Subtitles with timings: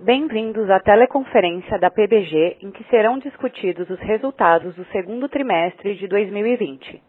[0.00, 6.06] Bem-vindos à teleconferência da PBG, em que serão discutidos os resultados do segundo trimestre de
[6.06, 7.02] 2020.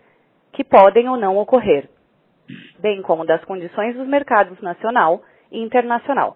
[0.51, 1.89] que podem ou não ocorrer,
[2.81, 6.35] bem como das condições dos mercados nacional e internacional,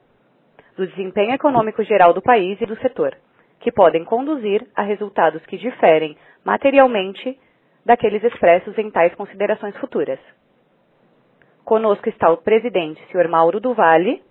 [0.78, 3.14] do desempenho econômico geral do país e do setor,
[3.60, 7.38] que podem conduzir a resultados que diferem materialmente
[7.86, 10.20] daqueles expressos em tais considerações futuras.
[11.68, 13.28] Conosco está o presidente, Sr.
[13.28, 14.24] Mauro do Vale,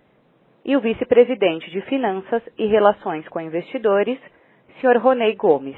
[0.64, 4.18] e o vice-presidente de Finanças e Relações com Investidores,
[4.80, 4.96] Sr.
[4.96, 5.76] Ronei Gomes,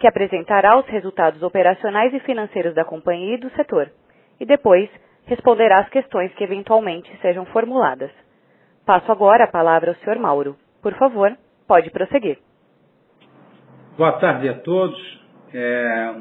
[0.00, 3.92] que apresentará os resultados operacionais e financeiros da companhia e do setor,
[4.40, 4.90] e depois
[5.24, 8.10] responderá às questões que eventualmente sejam formuladas.
[8.84, 10.18] Passo agora a palavra ao Sr.
[10.18, 10.56] Mauro.
[10.82, 11.32] Por favor,
[11.68, 12.40] pode prosseguir.
[13.96, 15.22] Boa tarde a todos.
[15.54, 16.12] É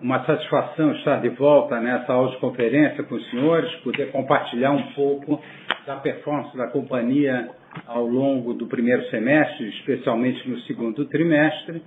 [0.00, 5.42] uma satisfação estar de volta nessa audioconferência com os senhores, poder compartilhar um pouco
[5.86, 7.48] da performance da companhia
[7.86, 11.82] ao longo do primeiro semestre, especialmente no segundo trimestre,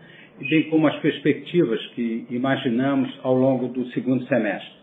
[0.50, 4.82] bem como as perspectivas que imaginamos ao longo do segundo semestre.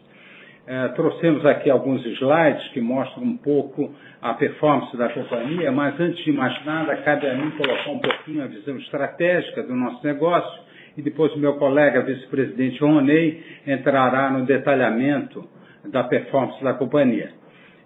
[0.67, 6.23] É, trouxemos aqui alguns slides que mostram um pouco a performance da companhia, mas antes
[6.25, 10.68] de mais nada, cabe a mim colocar um pouquinho a visão estratégica do nosso negócio
[10.99, 15.49] e depois o meu colega vice-presidente Ronei entrará no detalhamento
[15.87, 17.31] da performance da companhia.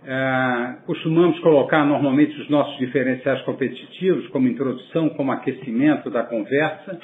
[0.05, 6.99] É, costumamos colocar normalmente os nossos diferenciais competitivos como introdução, como aquecimento da conversa.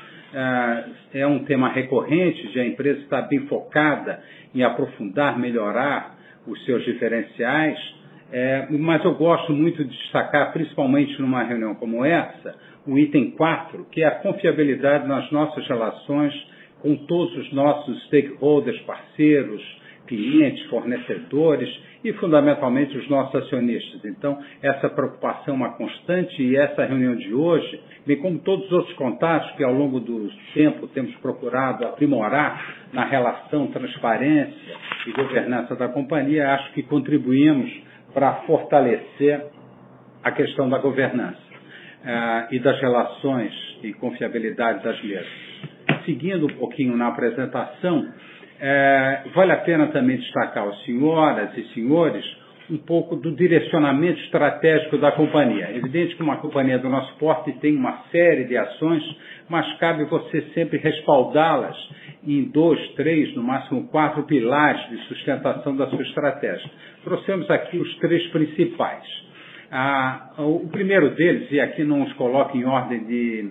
[1.12, 4.20] É, é um tema recorrente de a empresa estar bem focada
[4.54, 6.16] em aprofundar, melhorar
[6.46, 7.78] os seus diferenciais.
[8.30, 12.54] É, mas eu gosto muito de destacar, principalmente numa reunião como essa,
[12.86, 16.34] o item 4, que é a confiabilidade nas nossas relações
[16.80, 19.62] com todos os nossos stakeholders, parceiros,
[20.06, 21.68] clientes, fornecedores
[22.02, 24.04] e, fundamentalmente, os nossos acionistas.
[24.04, 28.72] Então, essa preocupação é uma constante e essa reunião de hoje, bem como todos os
[28.72, 35.74] outros contatos que ao longo do tempo temos procurado aprimorar na relação, transparência e governança
[35.76, 39.46] da companhia, acho que contribuímos para fortalecer
[40.22, 43.52] a questão da governança uh, e das relações
[43.82, 46.04] e confiabilidade das mesmas.
[46.04, 52.24] Seguindo um pouquinho na apresentação, uh, vale a pena também destacar aos senhoras e senhores
[52.70, 55.66] um pouco do direcionamento estratégico da companhia.
[55.66, 59.02] É evidente que uma companhia do nosso porte tem uma série de ações,
[59.48, 61.76] mas cabe você sempre respaldá-las
[62.26, 66.70] em dois, três, no máximo quatro pilares de sustentação da sua estratégia.
[67.04, 69.04] Trouxemos aqui os três principais.
[69.70, 73.50] Ah, o primeiro deles, e aqui não os coloco em ordem de,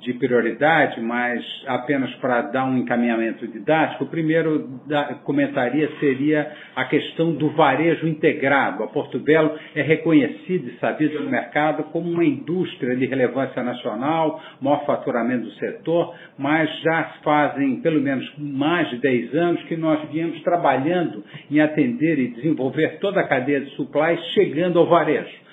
[0.00, 6.84] de prioridade, mas apenas para dar um encaminhamento didático, o primeiro da, comentaria seria a
[6.84, 8.82] questão do varejo integrado.
[8.82, 14.40] A Porto Belo é reconhecida e sabida no mercado como uma indústria de relevância nacional,
[14.60, 20.08] maior faturamento do setor, mas já fazem pelo menos mais de 10 anos que nós
[20.10, 25.47] viemos trabalhando em atender e desenvolver toda a cadeia de supply, chegando ao varejo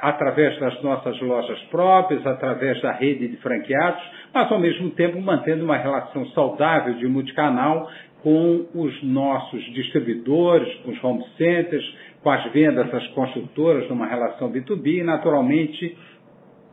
[0.00, 4.02] através das nossas lojas próprias, através da rede de franqueados,
[4.32, 7.88] mas ao mesmo tempo mantendo uma relação saudável de multicanal
[8.22, 11.84] com os nossos distribuidores, com os home centers,
[12.22, 15.96] com as vendas das construtoras numa relação B2B e, naturalmente,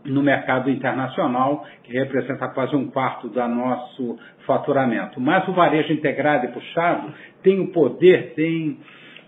[0.05, 5.19] no mercado internacional, que representa quase um quarto do nosso faturamento.
[5.19, 7.13] Mas o varejo integrado e puxado
[7.43, 8.77] tem o poder, tem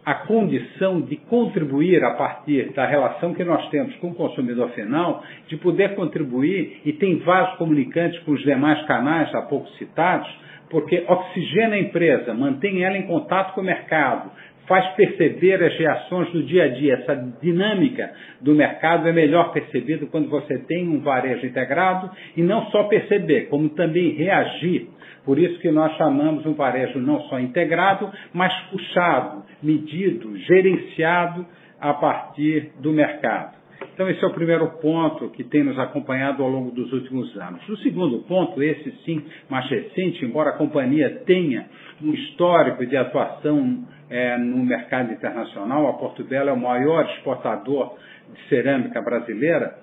[0.06, 5.24] a condição de contribuir a partir da relação que nós temos com o consumidor final,
[5.48, 10.30] de poder contribuir e tem vasos comunicantes com os demais canais há pouco citados,
[10.70, 14.32] porque oxigena a empresa, mantém ela em contato com o mercado,
[14.70, 16.94] faz perceber as reações do dia a dia.
[16.94, 22.68] Essa dinâmica do mercado é melhor percebida quando você tem um varejo integrado e não
[22.68, 24.88] só perceber, como também reagir.
[25.30, 31.46] Por isso que nós chamamos um varejo não só integrado, mas puxado, medido, gerenciado
[31.80, 33.56] a partir do mercado.
[33.94, 37.62] Então, esse é o primeiro ponto que tem nos acompanhado ao longo dos últimos anos.
[37.70, 41.68] O segundo ponto, esse sim, mais recente, embora a companhia tenha
[42.02, 47.96] um histórico de atuação é, no mercado internacional, a Portobello é o maior exportador
[48.34, 49.78] de cerâmica brasileira,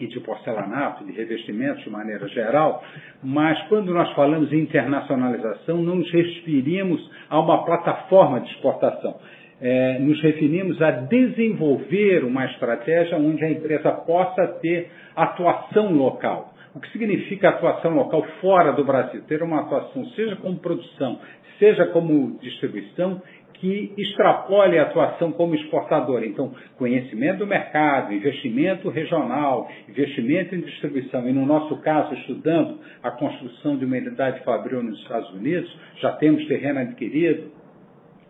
[0.00, 2.82] e de porcelanato, de revestimentos de maneira geral,
[3.22, 9.16] mas quando nós falamos em internacionalização, não nos referimos a uma plataforma de exportação
[9.62, 16.52] é, nos referimos a desenvolver uma estratégia onde a empresa possa ter atuação local.
[16.74, 19.22] O que significa atuação local fora do Brasil?
[19.28, 21.20] Ter uma atuação, seja como produção,
[21.60, 23.22] seja como distribuição,
[23.62, 26.24] que extrapole a atuação como exportador.
[26.24, 33.12] Então, conhecimento do mercado, investimento regional, investimento em distribuição, e no nosso caso, estudando a
[33.12, 37.62] construção de uma unidade fabril nos Estados Unidos, já temos terreno adquirido,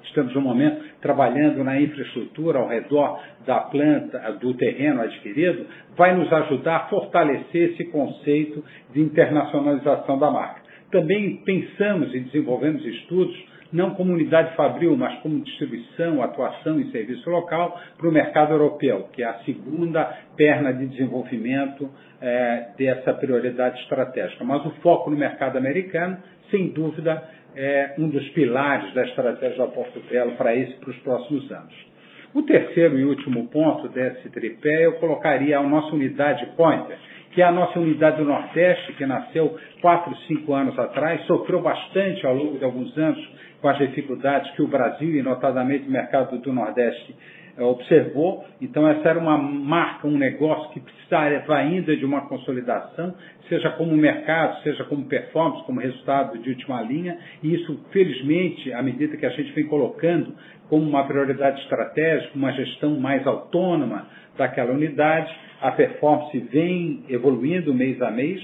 [0.05, 5.65] Estamos, no momento, trabalhando na infraestrutura ao redor da planta, do terreno adquirido,
[5.97, 8.63] vai nos ajudar a fortalecer esse conceito
[8.93, 10.61] de internacionalização da marca.
[10.91, 17.29] Também pensamos e desenvolvemos estudos, não como unidade fabril, mas como distribuição, atuação e serviço
[17.31, 20.05] local para o mercado europeu, que é a segunda
[20.37, 21.91] perna de desenvolvimento
[22.21, 24.45] é, dessa prioridade estratégica.
[24.45, 26.19] Mas o foco no mercado americano,
[26.51, 27.23] sem dúvida,
[27.57, 31.93] é um dos pilares da estratégia da Porto Belo para esse para os próximos anos.
[32.35, 36.97] O terceiro e último ponto desse tripé eu colocaria a nossa unidade Pointer,
[37.33, 42.27] que é a nossa unidade do Nordeste, que nasceu quatro, cinco anos atrás, sofreu bastante
[42.27, 43.21] ao longo de alguns anos
[43.63, 47.15] com as dificuldades que o Brasil e notadamente o mercado do Nordeste
[47.57, 48.45] é, observou.
[48.61, 53.15] Então, essa era uma marca, um negócio que precisava ainda de uma consolidação,
[53.49, 57.17] seja como mercado, seja como performance, como resultado de última linha.
[57.43, 60.35] E isso, felizmente, à medida que a gente vem colocando
[60.69, 68.01] como uma prioridade estratégica, uma gestão mais autônoma daquela unidade, a performance vem evoluindo mês
[68.03, 68.41] a mês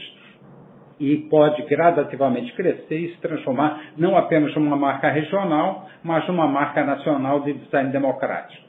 [1.00, 6.84] e pode gradativamente crescer e se transformar não apenas numa marca regional, mas numa marca
[6.84, 8.66] nacional de design democrático.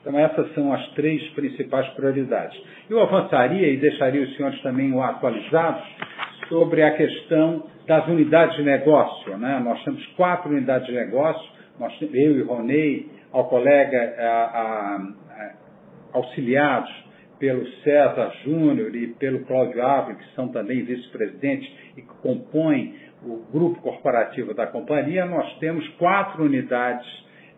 [0.00, 2.58] Então, essas são as três principais prioridades.
[2.88, 5.82] Eu avançaria e deixaria os senhores também o atualizados
[6.48, 9.36] sobre a questão das unidades de negócio.
[9.36, 9.60] Né?
[9.62, 11.46] Nós temos quatro unidades de negócio,
[11.78, 15.52] nós, eu e Ronei, ao colega a, a, a,
[16.14, 16.90] auxiliados
[17.40, 22.94] pelo César Júnior e pelo Cláudio Ávila, que são também vice-presidentes e que compõem
[23.24, 27.06] o grupo corporativo da companhia, nós temos quatro unidades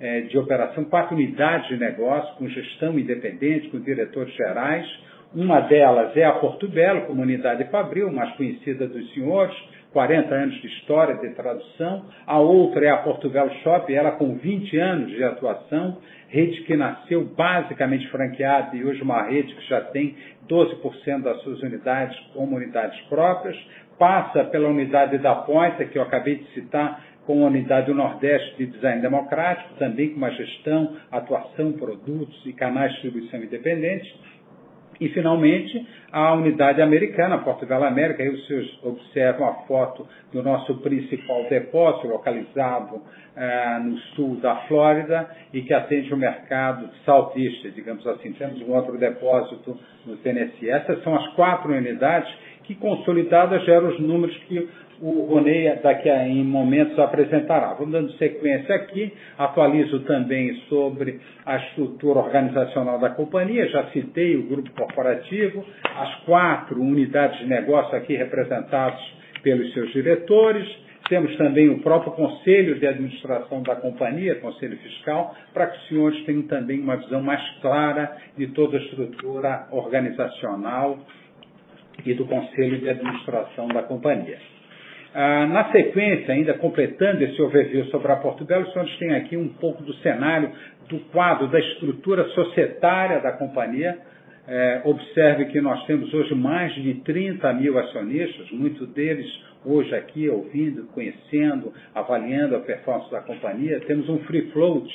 [0.01, 4.87] é, de operação, quatro unidades de negócio com gestão independente, com diretores gerais.
[5.35, 9.55] Uma delas é a Porto Belo, comunidade fabril, mais conhecida dos senhores,
[9.93, 12.05] 40 anos de história de tradução.
[12.27, 15.99] A outra é a Porto Belo Shop, ela com 20 anos de atuação,
[16.29, 20.17] rede que nasceu basicamente franqueada e hoje uma rede que já tem
[20.49, 23.57] 12% das suas unidades como unidades próprias.
[23.99, 28.57] Passa pela unidade da Ponta, que eu acabei de citar, com a unidade do Nordeste
[28.57, 34.13] de Design Democrático, também com uma gestão, atuação, produtos e canais de distribuição independentes.
[35.03, 41.43] E, finalmente, a unidade americana, Portugal América, aí vocês observam a foto do nosso principal
[41.49, 43.03] depósito, localizado
[43.35, 48.33] eh, no sul da Flórida e que atende o mercado southeast, digamos assim.
[48.35, 50.71] Temos um outro depósito no Tennessee.
[50.71, 52.33] Essas são as quatro unidades
[52.63, 54.69] que, consolidadas, geram os números que
[55.03, 57.75] o Ronei daqui a em momentos apresentará.
[57.75, 64.45] Vamos dando sequência aqui, atualizo também sobre a estrutura organizacional da companhia, já citei o
[64.45, 65.65] grupo corporativo,
[65.97, 69.01] as quatro unidades de negócio aqui representadas
[69.43, 70.69] pelos seus diretores,
[71.09, 76.25] temos também o próprio Conselho de Administração da companhia, Conselho Fiscal, para que os senhores
[76.25, 81.01] tenham também uma visão mais clara de toda a estrutura organizacional
[82.07, 84.39] e do Conselho de Administração da companhia.
[85.15, 89.49] Ah, na sequência, ainda completando esse overview sobre a Portugal, os senhores têm aqui um
[89.49, 90.51] pouco do cenário,
[90.89, 93.99] do quadro, da estrutura societária da companhia.
[94.49, 99.27] É, observe que nós temos hoje mais de 30 mil acionistas, muitos deles
[99.65, 103.81] hoje aqui ouvindo, conhecendo, avaliando a performance da companhia.
[103.81, 104.89] Temos um free float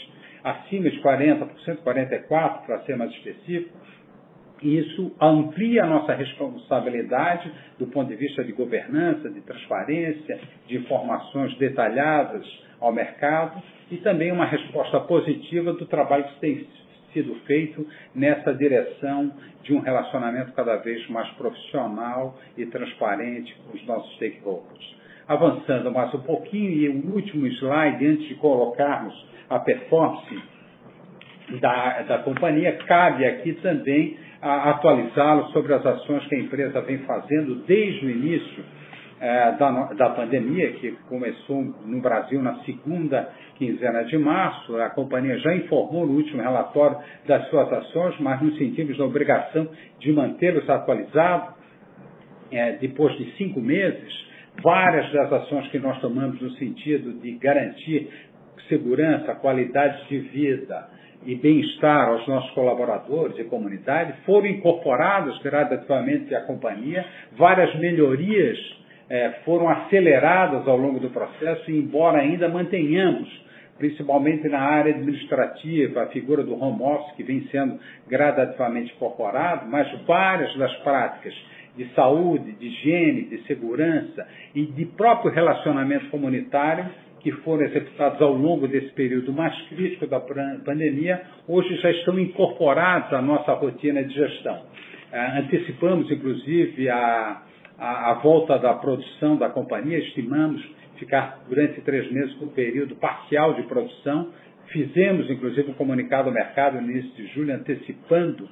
[0.44, 1.48] acima de 40%,
[1.86, 3.70] 44% para ser mais específico
[4.62, 11.56] isso amplia a nossa responsabilidade do ponto de vista de governança, de transparência, de informações
[11.58, 12.46] detalhadas
[12.80, 13.62] ao mercado
[13.92, 16.68] e também uma resposta positiva do trabalho que tem
[17.14, 19.32] sido feito nessa direção
[19.64, 24.96] de um relacionamento cada vez mais profissional e transparente com os nossos stakeholders.
[25.28, 29.14] Avançando mais um pouquinho, e o último slide, antes de colocarmos
[29.50, 30.42] a performance
[31.60, 37.56] da, da companhia, cabe aqui também atualizá-lo sobre as ações que a empresa vem fazendo
[37.66, 38.64] desde o início
[39.20, 44.78] é, da, da pandemia, que começou no Brasil na segunda quinzena de março.
[44.78, 49.68] A companhia já informou no último relatório das suas ações, mas nos sentimos na obrigação
[50.00, 51.56] de mantê-los atualizados.
[52.52, 54.28] É, depois de cinco meses,
[54.64, 58.10] várias das ações que nós tomamos no sentido de garantir
[58.70, 60.88] segurança, qualidade de vida,
[61.26, 68.58] e bem-estar aos nossos colaboradores e comunidade foram incorporadas gradativamente à companhia, várias melhorias
[69.10, 73.28] é, foram aceleradas ao longo do processo, embora ainda mantenhamos,
[73.78, 79.88] principalmente na área administrativa, a figura do home office, que vem sendo gradativamente incorporado, mas
[80.06, 81.34] várias das práticas
[81.76, 86.86] de saúde, de higiene, de segurança e de próprio relacionamento comunitário
[87.28, 93.12] que foram executados ao longo desse período mais crítico da pandemia, hoje já estão incorporados
[93.12, 94.62] à nossa rotina de gestão.
[95.12, 97.42] Ah, antecipamos, inclusive, a,
[97.78, 100.66] a, volta da produção da companhia, estimamos
[100.96, 104.30] ficar durante três meses com um período parcial de produção.
[104.68, 108.48] Fizemos, inclusive, um comunicado ao mercado no início de julho, antecipando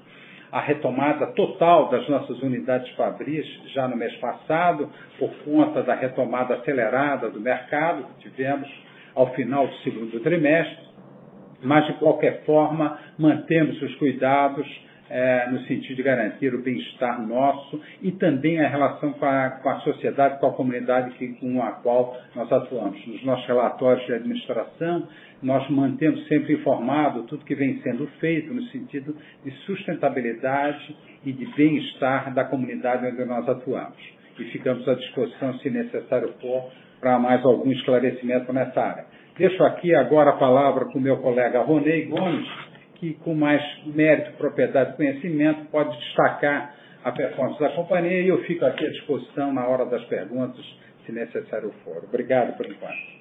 [0.51, 6.55] a retomada total das nossas unidades fabris já no mês passado, por conta da retomada
[6.55, 8.69] acelerada do mercado que tivemos
[9.13, 10.85] ao final do segundo trimestre,
[11.61, 14.67] mas de qualquer forma mantemos os cuidados
[15.09, 19.69] é, no sentido de garantir o bem-estar nosso e também a relação com a, com
[19.69, 23.05] a sociedade, com a comunidade que, com a qual nós atuamos.
[23.07, 25.07] Nos nossos relatórios de administração,
[25.41, 31.45] nós mantemos sempre informado tudo que vem sendo feito no sentido de sustentabilidade e de
[31.55, 33.97] bem-estar da comunidade onde nós atuamos.
[34.39, 39.05] E ficamos à disposição, se necessário for, para mais algum esclarecimento nessa área.
[39.37, 42.47] Deixo aqui agora a palavra com o meu colega Ronei Gomes,
[42.95, 48.39] que com mais mérito, propriedade e conhecimento pode destacar a performance da companhia e eu
[48.43, 50.65] fico aqui à disposição na hora das perguntas,
[51.05, 52.03] se necessário for.
[52.03, 53.15] Obrigado por enquanto.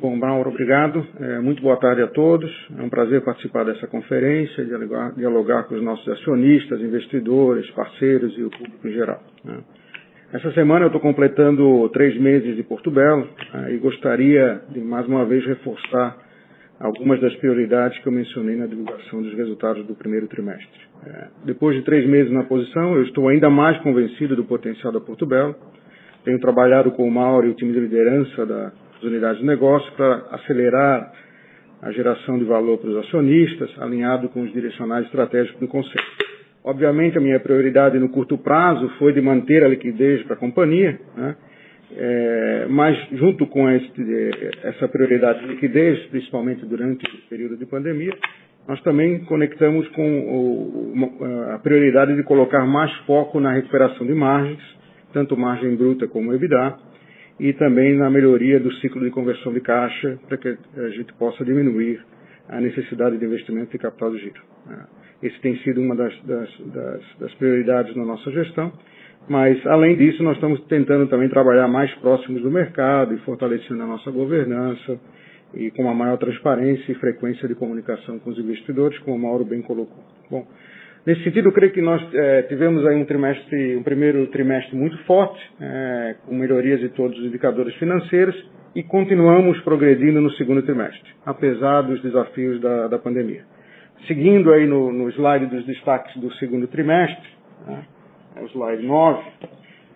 [0.00, 1.06] Bom, Mauro, obrigado.
[1.20, 2.50] É, muito boa tarde a todos.
[2.78, 8.42] É um prazer participar dessa conferência, dialogar, dialogar com os nossos acionistas, investidores, parceiros e
[8.42, 9.22] o público em geral.
[9.44, 9.58] Né.
[10.32, 15.06] Essa semana eu estou completando três meses de Porto Belo né, e gostaria de mais
[15.06, 16.16] uma vez reforçar
[16.80, 20.80] algumas das prioridades que eu mencionei na divulgação dos resultados do primeiro trimestre.
[21.06, 25.00] É, depois de três meses na posição, eu estou ainda mais convencido do potencial da
[25.00, 25.54] Porto Belo.
[26.24, 30.26] Tenho trabalhado com o Mauro e o time de liderança das unidades de negócio para
[30.32, 31.12] acelerar
[31.82, 36.04] a geração de valor para os acionistas, alinhado com os direcionais estratégicos do Conselho.
[36.64, 40.98] Obviamente, a minha prioridade no curto prazo foi de manter a liquidez para a companhia,
[41.14, 41.36] né?
[41.96, 44.02] É, mas, junto com este,
[44.64, 48.12] essa prioridade de liquidez, principalmente durante o período de pandemia,
[48.66, 54.60] nós também conectamos com o, a prioridade de colocar mais foco na recuperação de margens,
[55.12, 56.76] tanto margem bruta como EBITDA,
[57.38, 61.44] e também na melhoria do ciclo de conversão de caixa, para que a gente possa
[61.44, 62.00] diminuir
[62.48, 64.40] a necessidade de investimento de capital de giro.
[65.22, 68.72] Esse tem sido uma das, das, das, das prioridades na nossa gestão
[69.28, 73.86] mas, além disso, nós estamos tentando também trabalhar mais próximos do mercado e fortalecendo a
[73.86, 74.98] nossa governança
[75.54, 79.44] e com uma maior transparência e frequência de comunicação com os investidores, como o Mauro
[79.44, 80.02] bem colocou.
[80.30, 80.46] Bom,
[81.06, 84.98] nesse sentido, eu creio que nós é, tivemos aí um trimestre, um primeiro trimestre muito
[85.04, 88.36] forte, é, com melhorias de todos os indicadores financeiros
[88.74, 93.44] e continuamos progredindo no segundo trimestre, apesar dos desafios da, da pandemia.
[94.06, 97.28] Seguindo aí no, no slide dos destaques do segundo trimestre,
[97.66, 97.84] né,
[98.48, 99.22] slide 9.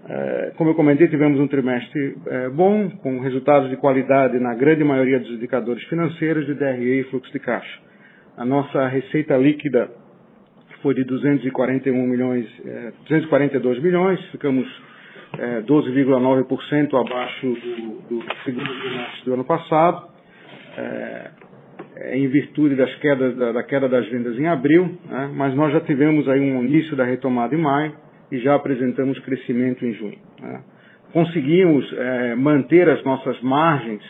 [0.08, 4.84] É, como eu comentei, tivemos um trimestre é, bom, com resultados de qualidade na grande
[4.84, 7.80] maioria dos indicadores financeiros de DRE e fluxo de caixa.
[8.36, 9.90] A nossa receita líquida
[10.82, 12.46] foi de 241 milhões,
[13.08, 14.64] 242 milhões, ficamos
[15.66, 20.08] 12,9% abaixo do, do, segundo trimestre do ano passado,
[22.12, 25.80] em virtude das quedas, da, da, queda das vendas em abril, né, mas nós já
[25.80, 27.92] tivemos aí um início da retomada em maio,
[28.30, 30.18] e já apresentamos crescimento em junho.
[30.40, 30.62] Né?
[31.12, 34.02] Conseguimos é, manter as nossas margens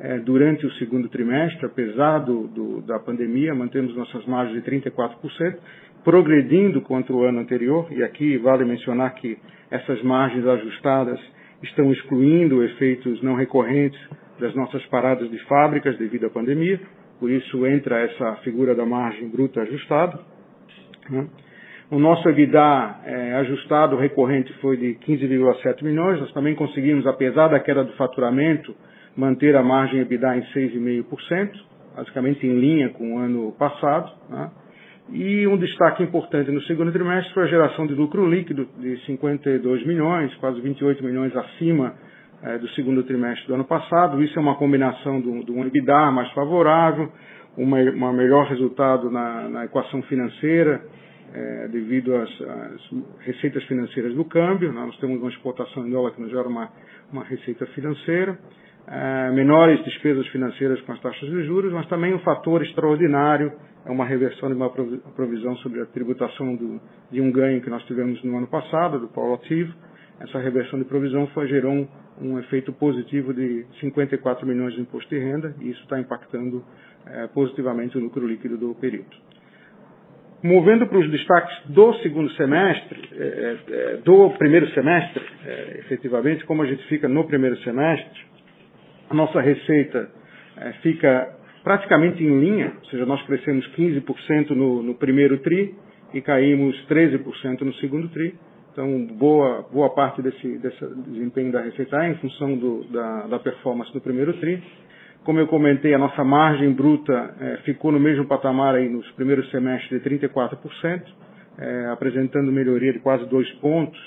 [0.00, 5.56] é, durante o segundo trimestre, apesar do, do, da pandemia, mantemos nossas margens de 34%,
[6.04, 9.38] progredindo contra o ano anterior, e aqui vale mencionar que
[9.70, 11.18] essas margens ajustadas
[11.62, 14.00] estão excluindo efeitos não recorrentes
[14.38, 16.80] das nossas paradas de fábricas devido à pandemia,
[17.18, 20.20] por isso entra essa figura da margem bruta ajustada.
[21.08, 21.26] Né?
[21.90, 26.18] O nosso EBITDA é, ajustado recorrente foi de 15,7 milhões.
[26.18, 28.74] Nós também conseguimos, apesar da queda do faturamento,
[29.14, 31.50] manter a margem EBITDA em 6,5%,
[31.94, 34.10] basicamente em linha com o ano passado.
[34.30, 34.50] Né?
[35.12, 39.86] E um destaque importante no segundo trimestre foi a geração de lucro líquido de 52
[39.86, 41.94] milhões, quase 28 milhões acima
[42.42, 44.22] é, do segundo trimestre do ano passado.
[44.22, 47.12] Isso é uma combinação de um EBITDA mais favorável,
[47.56, 50.82] uma melhor resultado na, na equação financeira,
[51.34, 54.72] é, devido às, às, receitas financeiras do câmbio.
[54.72, 56.70] Nós temos uma exportação em dólar que nos gera uma,
[57.12, 58.38] uma receita financeira.
[58.86, 63.50] É, menores despesas financeiras com as taxas de juros, mas também um fator extraordinário,
[63.84, 67.82] é uma reversão de uma provisão sobre a tributação do, de um ganho que nós
[67.84, 69.74] tivemos no ano passado, do polo ativo.
[70.20, 71.88] Essa reversão de provisão foi, gerou um,
[72.20, 76.64] um efeito positivo de 54 milhões de imposto de renda, e isso está impactando
[77.06, 79.16] é, positivamente o lucro líquido do período.
[80.44, 86.60] Movendo para os destaques do segundo semestre, é, é, do primeiro semestre, é, efetivamente, como
[86.60, 88.20] a gente fica no primeiro semestre,
[89.08, 90.06] a nossa receita
[90.58, 95.74] é, fica praticamente em linha, ou seja, nós crescemos 15% no, no primeiro TRI
[96.12, 98.34] e caímos 13% no segundo TRI.
[98.70, 103.38] Então, boa, boa parte desse, desse desempenho da receita é em função do, da, da
[103.38, 104.62] performance do primeiro TRI.
[105.24, 109.50] Como eu comentei, a nossa margem bruta é, ficou no mesmo patamar aí nos primeiros
[109.50, 111.02] semestres de 34%,
[111.56, 113.98] é, apresentando melhoria de quase dois pontos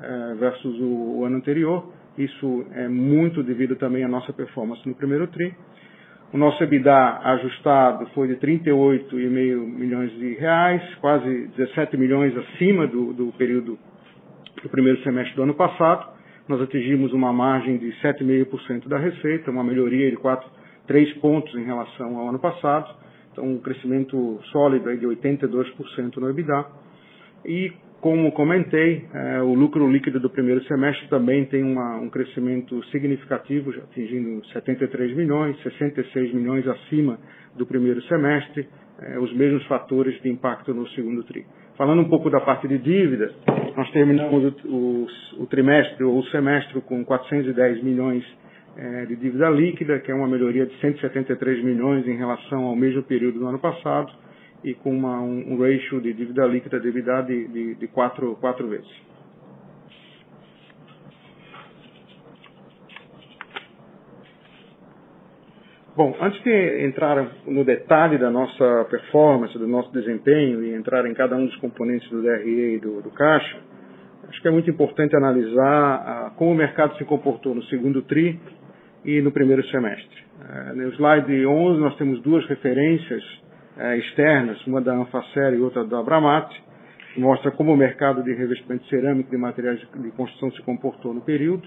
[0.00, 1.92] é, versus o, o, ano anterior.
[2.16, 5.52] Isso é muito devido também à nossa performance no primeiro TRI.
[6.32, 13.12] O nosso EBITDA ajustado foi de 38,5 milhões de reais, quase 17 milhões acima do,
[13.12, 13.76] do período
[14.62, 16.08] do primeiro semestre do ano passado.
[16.46, 20.59] Nós atingimos uma margem de 7,5% da receita, uma melhoria de 4
[20.90, 22.92] três pontos em relação ao ano passado,
[23.30, 26.66] então um crescimento sólido de 82% no EBITDA.
[27.46, 32.84] E, como comentei, é, o lucro líquido do primeiro semestre também tem uma, um crescimento
[32.86, 37.20] significativo, atingindo 73 milhões, 66 milhões acima
[37.56, 38.68] do primeiro semestre,
[39.00, 41.46] é, os mesmos fatores de impacto no segundo tri.
[41.76, 43.32] Falando um pouco da parte de dívida,
[43.76, 45.06] nós terminamos o, o,
[45.44, 48.24] o trimestre ou o semestre com 410 milhões
[48.76, 53.02] é, de dívida líquida, que é uma melhoria de 173 milhões em relação ao mesmo
[53.02, 54.12] período do ano passado,
[54.62, 58.36] e com uma, um, um ratio de dívida líquida de EBITDA de, de, de quatro,
[58.36, 59.10] quatro vezes.
[65.96, 71.12] Bom, antes de entrar no detalhe da nossa performance, do nosso desempenho e entrar em
[71.12, 73.58] cada um dos componentes do DRE e do, do caixa,
[74.28, 78.40] acho que é muito importante analisar ah, como o mercado se comportou no segundo TRI
[79.04, 80.24] e no primeiro semestre.
[80.40, 83.22] Uh, no slide 11 nós temos duas referências
[83.76, 86.50] uh, externas, uma da Anfacer e outra da Abramat,
[87.14, 91.20] que mostra como o mercado de revestimento cerâmico de materiais de construção se comportou no
[91.20, 91.66] período.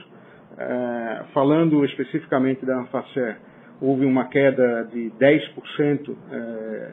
[0.53, 3.37] Uh, falando especificamente da Anfacer,
[3.81, 6.15] houve uma queda de 10%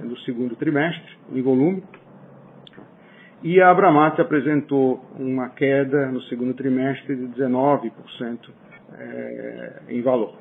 [0.03, 1.85] no segundo trimestre em volume,
[3.42, 7.92] e a Abramat apresentou uma queda no segundo trimestre de 19%
[9.00, 10.34] é, em valor.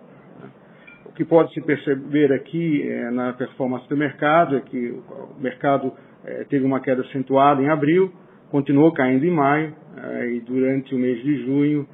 [1.05, 5.91] O que pode se perceber aqui é, na performance do mercado é que o mercado
[6.23, 8.11] é, teve uma queda acentuada em abril,
[8.51, 11.87] continuou caindo em maio é, e durante o mês de junho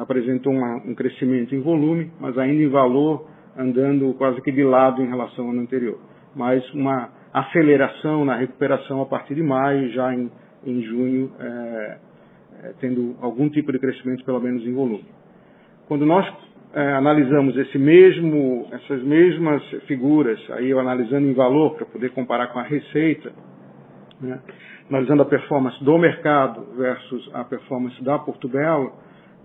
[0.00, 5.02] apresentou uma, um crescimento em volume, mas ainda em valor andando quase que de lado
[5.02, 5.98] em relação ao ano anterior.
[6.36, 10.30] Mas uma aceleração na recuperação a partir de maio, já em,
[10.64, 11.32] em junho,
[12.80, 15.04] tendo algum tipo de crescimento, pelo menos em volume.
[15.88, 16.26] Quando nós
[16.74, 22.48] é, analisamos esse mesmo, essas mesmas figuras, aí eu analisando em valor para poder comparar
[22.48, 23.32] com a receita,
[24.20, 24.40] né,
[24.88, 28.92] analisando a performance do mercado versus a performance da Portobello,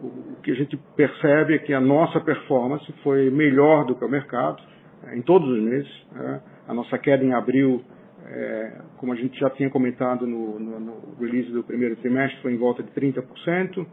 [0.01, 4.09] o que a gente percebe é que a nossa performance foi melhor do que o
[4.09, 4.61] mercado
[5.07, 5.91] é, em todos os meses.
[6.11, 6.41] Né.
[6.67, 7.83] A nossa queda em abril,
[8.25, 12.53] é, como a gente já tinha comentado no, no, no release do primeiro trimestre, foi
[12.53, 13.85] em volta de 30%.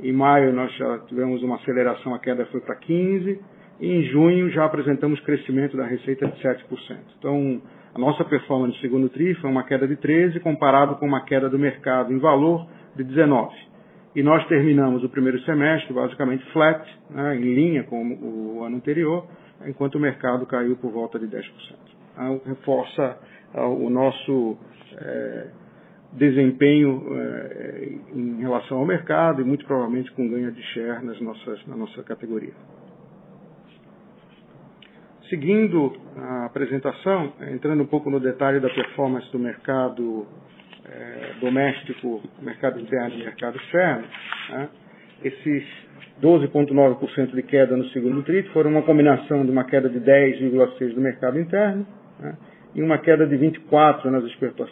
[0.00, 3.38] Em maio nós já tivemos uma aceleração, a queda foi para 15%.
[3.78, 6.62] E em junho já apresentamos crescimento da receita de 7%.
[7.18, 7.60] Então,
[7.94, 11.48] a nossa performance no segundo TRI foi uma queda de 13%, comparado com uma queda
[11.48, 13.50] do mercado em valor de 19%.
[14.14, 19.26] E nós terminamos o primeiro semestre basicamente flat, né, em linha com o ano anterior,
[19.66, 21.42] enquanto o mercado caiu por volta de 10%.
[22.14, 23.18] Então, reforça
[23.54, 24.56] uh, o nosso
[24.98, 25.48] eh,
[26.16, 31.66] desempenho eh, em relação ao mercado e muito provavelmente com ganho de share nas nossas,
[31.66, 32.54] na nossa categoria.
[35.28, 40.24] Seguindo a apresentação, entrando um pouco no detalhe da performance do mercado
[40.84, 44.04] é, doméstico, mercado interno e mercado externo,
[44.50, 44.68] né,
[45.24, 45.64] esses
[46.22, 51.00] 12,9% de queda no segundo TRI foram uma combinação de uma queda de 10,6% do
[51.00, 51.86] mercado interno
[52.20, 52.36] né,
[52.74, 54.04] e uma queda de 24%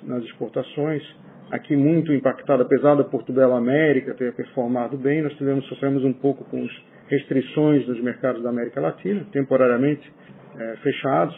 [0.05, 1.03] nas exportações,
[1.51, 6.45] aqui muito impactada, apesar da Portobello América ter performado bem, nós tivemos, sofremos um pouco
[6.45, 6.71] com as
[7.09, 10.11] restrições dos mercados da América Latina, temporariamente
[10.59, 11.35] é, fechados,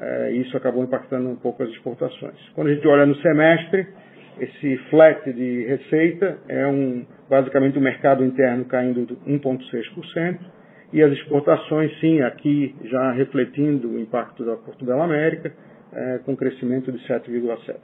[0.00, 2.38] é, e isso acabou impactando um pouco as exportações.
[2.54, 3.86] Quando a gente olha no semestre,
[4.38, 10.38] esse flat de receita é um, basicamente o mercado interno caindo de 1,6%,
[10.92, 15.52] e as exportações, sim, aqui já refletindo o impacto da Portobello América,
[15.92, 17.76] é, com crescimento de 7,7%.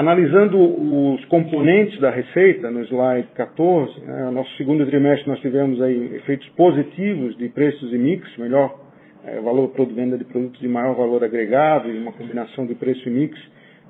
[0.00, 5.78] Analisando os componentes da receita, no slide 14, né, no nosso segundo trimestre nós tivemos
[5.82, 8.80] aí efeitos positivos de preços e mix, melhor
[9.26, 13.06] é, valor por venda de produtos de maior valor agregado e uma combinação de preço
[13.10, 13.38] e mix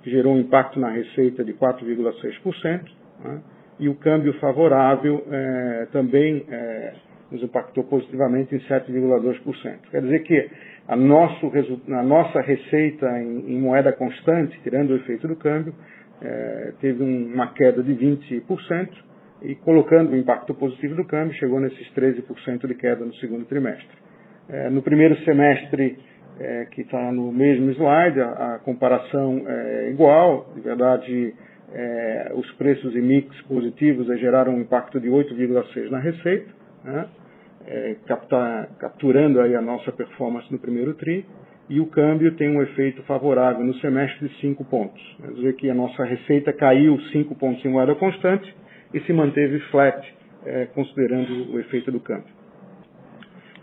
[0.02, 2.80] que gerou um impacto na receita de 4,6%,
[3.24, 3.40] né,
[3.78, 6.92] e o câmbio favorável é, também é,
[7.30, 9.76] nos impactou positivamente em 7,2%.
[9.92, 10.50] Quer dizer que
[10.88, 11.52] a, nosso,
[11.88, 15.72] a nossa receita em, em, moeda constante, tirando o efeito do câmbio,
[16.22, 18.88] é, teve um, uma queda de 20%
[19.42, 23.88] e colocando o impacto positivo do câmbio, chegou nesses 13% de queda no segundo trimestre.
[24.48, 25.98] É, no primeiro semestre,
[26.38, 31.34] é, que está no mesmo slide, a, a, comparação é igual, de verdade,
[31.72, 36.50] é, os preços e mix positivos geraram um impacto de 8,6% na receita,
[36.84, 37.08] né?
[37.66, 37.96] é,
[38.78, 41.24] capturando aí a nossa performance no primeiro TRI,
[41.70, 45.00] e o câmbio tem um efeito favorável no semestre de 5 pontos.
[45.20, 48.52] Quer dizer que a nossa receita caiu 5 pontos em moeda constante
[48.92, 49.96] e se manteve flat,
[50.44, 52.40] é, considerando o efeito do câmbio.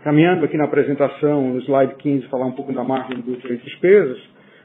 [0.02, 4.18] Caminhando aqui na apresentação, no slide 15, falar um pouco da margem bruta e despesas.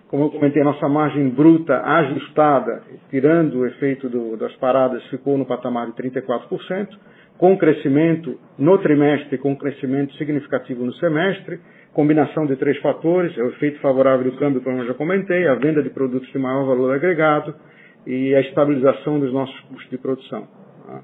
[0.08, 5.46] Como eu comentei, nossa margem bruta ajustada, tirando o efeito do, das paradas, ficou no
[5.46, 6.88] patamar de 34%
[7.38, 11.60] com crescimento no trimestre, com crescimento significativo no semestre,
[11.94, 15.56] combinação de três fatores, é o efeito favorável do câmbio, como eu já comentei, a
[15.56, 17.54] venda de produtos de maior valor agregado
[18.06, 20.48] e a estabilização dos nossos custos de produção.
[20.86, 21.02] Tá?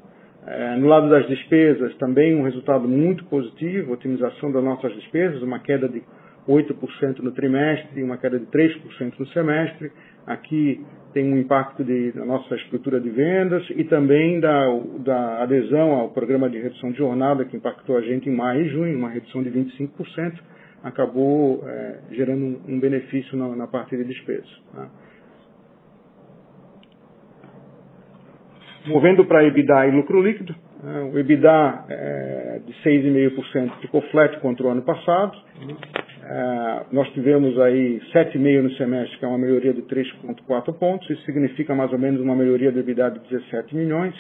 [0.48, 5.60] É, no lado das despesas, também um resultado muito positivo, otimização das nossas despesas, uma
[5.60, 6.02] queda de
[6.48, 9.92] 8% no trimestre e uma queda de 3% no semestre.
[10.26, 10.84] Aqui
[11.14, 14.66] tem um impacto de, da nossa estrutura de vendas e também da,
[15.00, 18.70] da, adesão ao programa de redução de jornada que impactou a gente em maio e
[18.70, 20.40] junho, uma redução de 25%,
[20.84, 24.50] acabou é, gerando um, um benefício na, na, parte de despesas.
[24.74, 24.90] Tá?
[28.86, 34.70] Movendo para EBITDA e lucro líquido, o EBITDA é, de 6,5% ficou flat contra o
[34.70, 35.38] ano passado.
[36.24, 41.10] É, nós tivemos aí 7,5% no semestre, que é uma melhoria de 3,4 pontos.
[41.10, 44.16] Isso significa mais ou menos uma melhoria do EBITDA de 17 milhões.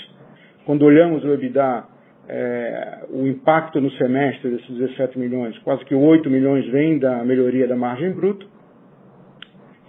[0.65, 1.85] Quando olhamos o EBITDA,
[2.27, 7.67] é, o impacto no semestre desses 17 milhões, quase que 8 milhões vem da melhoria
[7.67, 8.45] da margem bruta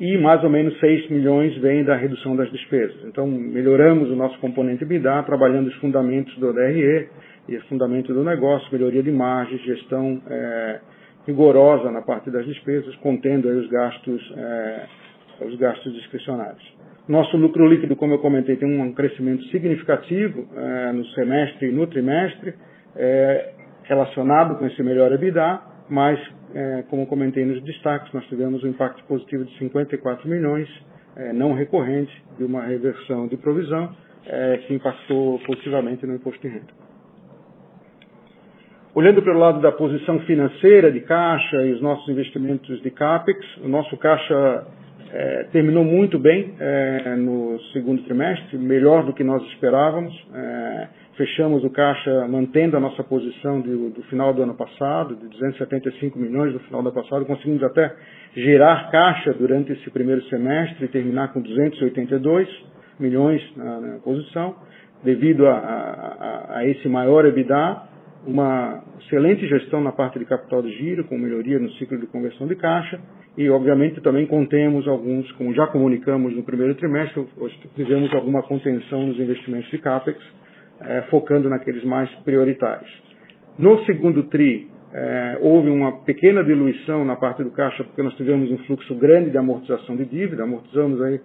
[0.00, 3.04] e mais ou menos 6 milhões vem da redução das despesas.
[3.04, 7.06] Então, melhoramos o nosso componente EBITDA, trabalhando os fundamentos do DRE
[7.46, 10.80] e os fundamentos do negócio, melhoria de margem, gestão é,
[11.26, 14.86] rigorosa na parte das despesas, contendo os gastos, é,
[15.44, 16.80] os gastos discricionários.
[17.06, 21.86] Nosso lucro líquido, como eu comentei, tem um crescimento significativo é, no semestre e no
[21.86, 22.54] trimestre,
[23.84, 26.18] relacionado com esse melhor EBITDA, mas
[26.54, 30.68] é, como comentei nos destaques, nós tivemos um impacto positivo de 54 milhões,
[31.16, 33.94] é, não recorrente, de uma reversão de provisão,
[34.26, 36.80] é, que impactou positivamente no imposto de renda.
[38.94, 43.68] Olhando pelo lado da posição financeira de caixa e os nossos investimentos de CAPEX, o
[43.68, 44.66] nosso caixa
[45.12, 50.12] é, terminou muito bem é, no segundo trimestre, melhor do que nós esperávamos.
[50.34, 50.88] É,
[51.20, 56.18] fechamos o caixa mantendo a nossa posição do, do, final do ano passado, de 275
[56.18, 57.94] milhões no final do ano passado, conseguimos até
[58.34, 62.48] gerar caixa durante esse primeiro semestre e terminar com 282
[62.98, 64.56] milhões na, na posição,
[65.04, 67.82] devido a, a, a, esse maior EBITDA,
[68.26, 72.46] uma excelente gestão na parte de capital de giro, com melhoria no ciclo de conversão
[72.46, 72.98] de caixa,
[73.36, 77.26] e obviamente também contemos alguns, como já comunicamos no primeiro trimestre,
[77.76, 80.18] fizemos alguma contenção nos investimentos de CAPEX,
[80.80, 82.90] é, focando naqueles mais prioritários.
[83.58, 88.50] No segundo TRI, é, houve uma pequena diluição na parte do caixa, porque nós tivemos
[88.50, 91.20] um fluxo grande de amortização de dívida, amortizamos aí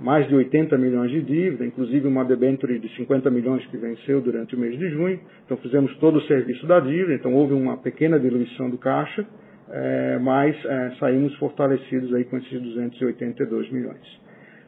[0.00, 4.56] mais de 80 milhões de dívida, inclusive uma debenture de 50 milhões que venceu durante
[4.56, 5.20] o mês de junho.
[5.44, 9.26] Então fizemos todo o serviço da dívida, então houve uma pequena diluição do caixa,
[9.68, 14.20] é, mas é, saímos fortalecidos aí com esses 282 milhões.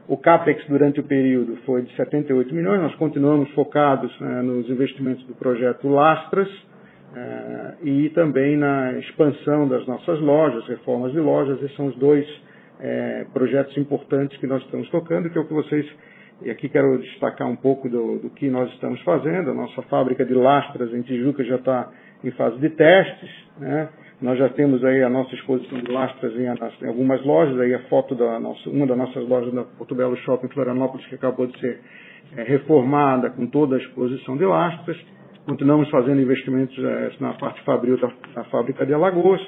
[0.09, 5.25] O CAPEX durante o período foi de 78 milhões, nós continuamos focados é, nos investimentos
[5.27, 6.49] do projeto Lastras
[7.15, 12.27] é, e também na expansão das nossas lojas, reformas de lojas, esses são os dois
[12.81, 15.87] é, projetos importantes que nós estamos tocando, que é o que vocês,
[16.43, 20.25] e aqui quero destacar um pouco do, do que nós estamos fazendo, a nossa fábrica
[20.25, 21.93] de lastras em Tijuca já está
[22.25, 23.89] em fase de testes, né?
[24.23, 27.81] Nós já temos aí a nossa exposição de lastras em, em algumas lojas, aí a
[27.89, 31.59] foto da nossa, uma das nossas lojas da Porto Belo Shopping Florianópolis, que acabou de
[31.59, 31.81] ser
[32.37, 34.97] é, reformada com toda a exposição de lastras.
[35.45, 39.41] Continuamos fazendo investimentos é, na parte fabril da, da, fábrica de Alagoas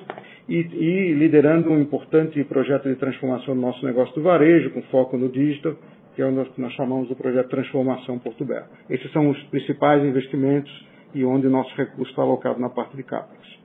[0.49, 5.17] e, e, liderando um importante projeto de transformação do nosso negócio do varejo, com foco
[5.17, 5.77] no digital,
[6.17, 8.67] que é o que nós chamamos do projeto Transformação Porto Belo.
[8.91, 10.85] Esses são os principais investimentos
[11.15, 13.64] e onde o nosso recurso está alocado na parte de CAPEX.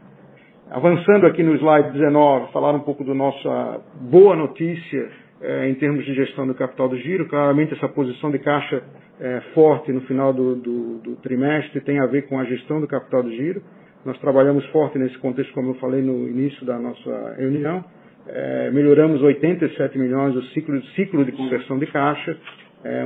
[0.72, 5.10] Avançando aqui no slide 19, falar um pouco da nossa boa notícia
[5.42, 7.28] é, em termos de gestão do capital do giro.
[7.28, 8.84] Claramente, essa posição de caixa
[9.20, 12.88] é, forte no final do, do, do, trimestre tem a ver com a gestão do
[12.88, 13.64] capital do giro.
[14.06, 17.84] Nós trabalhamos forte nesse contexto, como eu falei no início da nossa reunião.
[18.28, 22.38] É, melhoramos 87 milhões o ciclo, ciclo de conversão de caixa,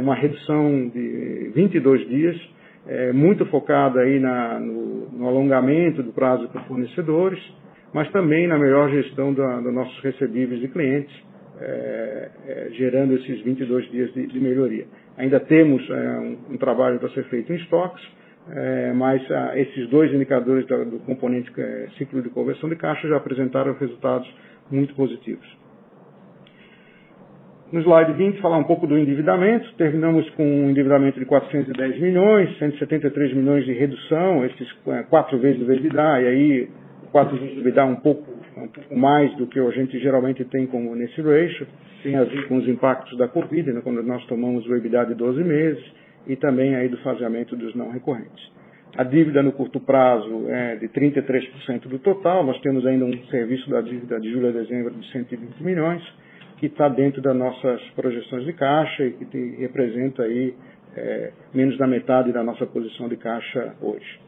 [0.01, 2.53] uma redução de 22 dias
[2.87, 7.39] é, muito focada aí na, no, no, alongamento do prazo para fornecedores,
[7.93, 11.13] mas também na melhor gestão da, dos nossos recebíveis de clientes,
[11.59, 14.85] é, é, gerando esses 22 dias de, de melhoria.
[15.17, 18.03] Ainda temos é, um, um, trabalho para ser feito em estoques,
[18.49, 23.07] é, mas ah, esses dois indicadores do, do componente é, ciclo de conversão de caixa
[23.07, 24.27] já apresentaram resultados
[24.69, 25.62] muito positivos.
[27.73, 29.67] No slide 20, falar um pouco do endividamento.
[29.77, 35.59] Terminamos com um endividamento de 410 milhões, 173 milhões de redução, esses é, quatro vezes
[35.59, 36.69] o EBITDA, e aí
[37.11, 40.67] quatro vezes o EBITDA um pouco, um pouco mais do que a gente geralmente tem
[40.67, 41.65] como nesse ratio,
[42.03, 45.15] tem a ver com os impactos da Covid, né, quando nós tomamos o EBITDA de
[45.15, 45.83] 12 meses,
[46.27, 48.51] e também aí do faseamento dos não recorrentes.
[48.95, 53.67] A dívida no curto prazo é de 33% do total, nós temos ainda um serviço
[53.71, 56.03] da dívida de julho a dezembro de 120 milhões,
[56.63, 60.55] que está dentro das nossas projeções de caixa e que representa aí
[60.95, 64.19] é, menos da metade da nossa posição de caixa hoje.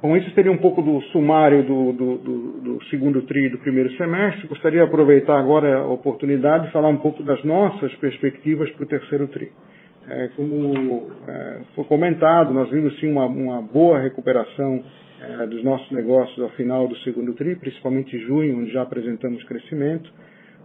[0.00, 3.90] Bom, isso seria um pouco do sumário do, do, do, do segundo tri do primeiro
[3.96, 4.46] semestre.
[4.46, 8.86] Gostaria de aproveitar agora a oportunidade de falar um pouco das nossas perspectivas para o
[8.86, 9.50] terceiro tri.
[10.08, 14.84] É, como é, foi comentado, nós vimos sim uma, uma boa recuperação
[15.22, 20.10] é, dos nossos negócios ao final do segundo TRI, principalmente junho, onde já apresentamos crescimento.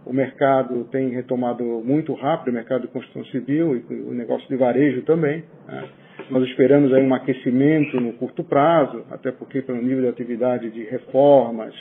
[0.04, 4.56] O mercado tem retomado muito rápido, o mercado de construção civil e o negócio de
[4.56, 5.44] varejo também.
[5.66, 5.88] Né?
[6.30, 10.84] Nós esperamos aí um aquecimento no curto prazo, até porque pelo nível de atividade de
[10.84, 11.74] reformas,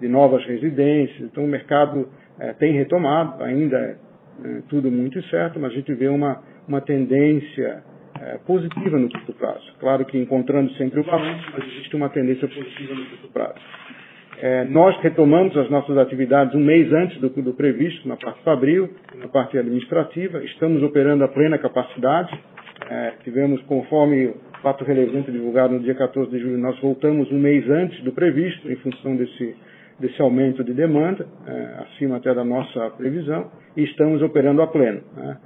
[0.00, 1.20] de novas residências.
[1.22, 3.96] Então o mercado é, tem retomado, ainda é,
[4.44, 7.82] é tudo muito incerto, mas a gente vê uma, uma tendência
[8.22, 9.74] é, positiva no curto prazo.
[9.80, 13.60] Claro que encontrando sempre o balanço, mas existe uma tendência positiva no curto prazo.
[14.38, 18.90] É, nós retomamos as nossas atividades um mês antes do, do, previsto, na parte fabril,
[19.16, 20.42] na parte administrativa.
[20.44, 22.32] Estamos operando a plena capacidade.
[22.90, 27.38] É, tivemos, conforme o fato relevante divulgado no dia 14 de julho, nós voltamos um
[27.38, 29.54] mês antes do previsto, em função desse,
[30.00, 35.02] desse aumento de demanda, é, acima até da nossa previsão, e estamos operando a pleno.
[35.16, 35.36] Né?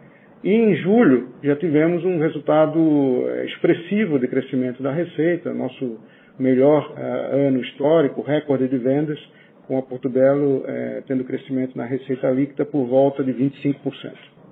[0.47, 2.79] E em julho já tivemos um resultado
[3.27, 5.99] eh, expressivo de crescimento da receita, nosso
[6.39, 9.19] melhor uh, ano histórico, recorde de vendas,
[9.67, 13.75] com a Porto Belo uh, tendo crescimento na receita líquida por volta de 25%.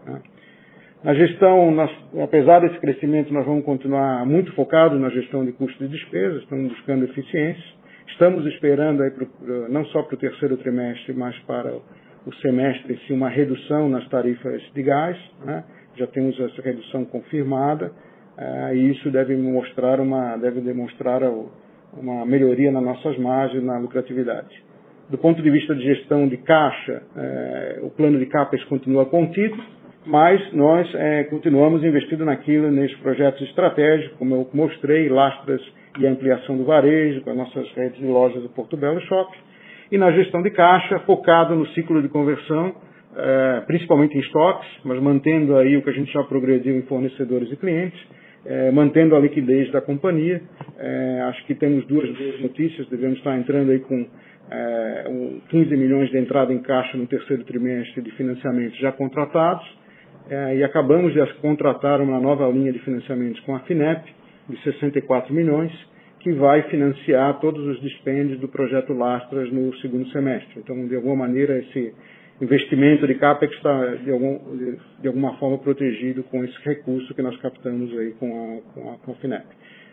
[0.05, 0.21] Né?
[1.05, 1.91] Na gestão, nós,
[2.25, 6.73] apesar desse crescimento, nós vamos continuar muito focados na gestão de custos e despesas, estamos
[6.73, 7.73] buscando eficiências.
[8.09, 9.29] Estamos esperando aí pro,
[9.69, 11.73] não só para o terceiro trimestre, mas para
[12.27, 15.17] o semestre, sim, uma redução nas tarifas de gás.
[15.45, 15.65] Né?
[15.97, 17.93] Já temos essa redução confirmada,
[18.39, 21.23] uh, e isso deve mostrar uma, deve demonstrar
[21.93, 24.63] uma melhoria nas nossas margens, na lucratividade.
[25.09, 29.57] Do ponto de vista de gestão de caixa, uh, o plano de CAPEX continua contido,
[30.07, 35.61] mas nós uh, continuamos investindo naquilo, nesses projetos estratégicos, como eu mostrei, lastras
[35.99, 39.39] e ampliação do varejo, com as nossas redes de lojas do Porto Belo Shopping,
[39.93, 42.75] e na gestão de caixa, focado no ciclo de conversão,
[43.17, 47.51] é, principalmente em estoques, mas mantendo aí o que a gente já progrediu em fornecedores
[47.51, 48.01] e clientes,
[48.47, 50.43] é, mantendo a liquidez da companhia.
[50.79, 54.07] É, acho que temos duas boas notícias, devemos estar entrando aí com
[54.51, 59.65] é, um, 15 milhões de entrada em caixa no terceiro trimestre de financiamentos já contratados
[60.29, 64.03] é, e acabamos de contratar uma nova linha de financiamentos com a FINEP
[64.49, 65.73] de 64 milhões
[66.21, 70.59] que vai financiar todos os dispêndios do projeto Lastras no segundo semestre.
[70.59, 71.93] Então, de alguma maneira, esse
[72.41, 77.23] investimento de CAPEX está, de, algum, de, de, alguma forma, protegido com esse recurso que
[77.23, 79.45] nós captamos aí com a, com a, FINEP.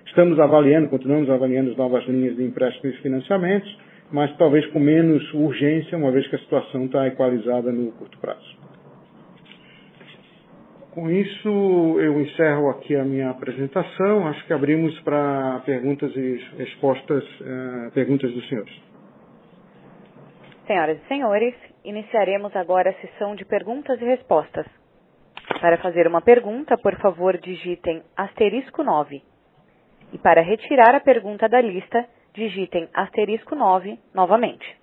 [0.07, 3.77] Estamos avaliando, continuamos avaliando as novas linhas de empréstimos e financiamentos,
[4.11, 8.61] mas talvez com menos urgência, uma vez que a situação está equalizada no curto prazo.
[10.91, 11.47] Com isso,
[12.01, 14.27] eu encerro aqui a minha apresentação.
[14.27, 18.90] Acho que abrimos para perguntas e respostas, uh, perguntas dos senhores.
[20.71, 21.53] Senhoras e senhores,
[21.83, 24.65] iniciaremos agora a sessão de perguntas e respostas.
[25.59, 29.21] Para fazer uma pergunta, por favor, digitem asterisco 9.
[30.13, 34.80] E para retirar a pergunta da lista, digitem asterisco 9 novamente.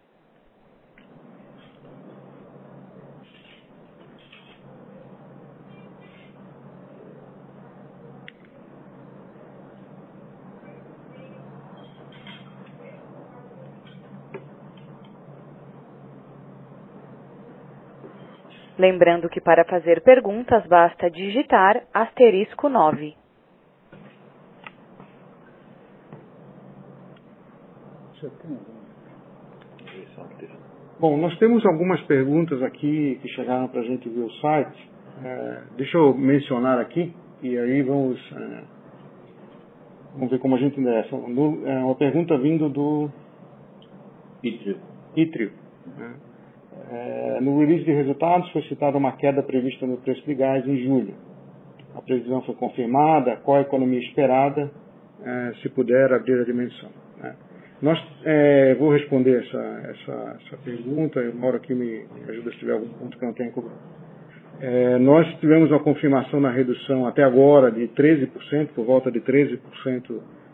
[18.79, 23.14] Lembrando que para fazer perguntas basta digitar asterisco 9.
[31.01, 34.91] Bom, nós temos algumas perguntas aqui que chegaram para a gente ver o site.
[35.25, 37.12] É, deixa eu mencionar aqui
[37.43, 38.62] e aí vamos, é,
[40.14, 41.17] vamos ver como a gente endereça.
[41.17, 43.11] É uma pergunta vindo do
[44.43, 44.79] Itrio.
[45.17, 45.53] Itrio.
[45.97, 46.28] Né?
[46.91, 50.77] É, no release de resultados foi citada uma queda prevista no preço de gás em
[50.85, 51.14] julho.
[51.95, 54.71] A previsão foi confirmada, qual a economia esperada,
[55.25, 56.91] é, se puder abrir a dimensão.
[57.21, 57.35] Né?
[57.83, 62.59] Nós, é, vou responder essa, essa, essa pergunta, eu moro aqui, me, me ajuda se
[62.59, 63.79] tiver algum ponto que não tenha coberto.
[64.61, 69.59] É, nós tivemos uma confirmação na redução até agora de 13%, por volta de 13%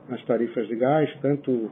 [0.08, 1.70] nas tarifas de gás, tanto